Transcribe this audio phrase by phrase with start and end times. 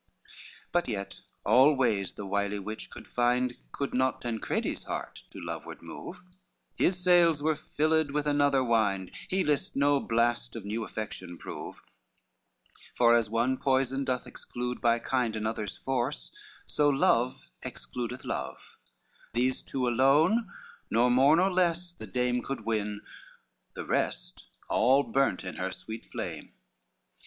[0.01, 0.33] LXV
[0.71, 5.83] But yet all ways the wily witch could find Could not Tancredi's heart to loveward
[5.83, 6.23] move,
[6.73, 11.83] His sails were filled with another wind, He list no blast of new affection prove;
[12.97, 16.31] For, as one poison doth exclude by kind Another's force,
[16.65, 18.57] so love excludeth love:
[19.35, 20.51] These two alone
[20.89, 23.01] nor more nor less the dame Could win,
[23.75, 26.53] the rest all burnt in her sweet flame.